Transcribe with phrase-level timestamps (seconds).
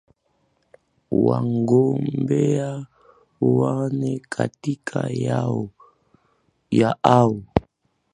[1.25, 2.85] wagombea
[3.55, 4.79] wanne kati
[6.77, 7.43] ya hao